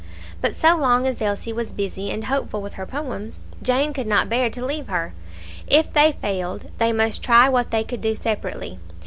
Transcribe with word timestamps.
But 0.41 0.55
so 0.55 0.75
long 0.75 1.05
as 1.05 1.21
Elsie 1.21 1.53
was 1.53 1.71
busy 1.71 2.09
and 2.09 2.23
hopeful 2.23 2.59
with 2.59 2.73
her 2.73 2.87
poems, 2.87 3.43
Jane 3.61 3.93
could 3.93 4.07
not 4.07 4.29
bear 4.29 4.49
to 4.49 4.65
leave 4.65 4.87
her; 4.87 5.13
if 5.67 5.93
they 5.93 6.13
failed, 6.19 6.71
they 6.79 6.91
must 6.91 7.21
try 7.21 7.47
what 7.47 7.69
they 7.69 7.83
could 7.83 8.01
do 8.01 8.15
separately. 8.15 8.79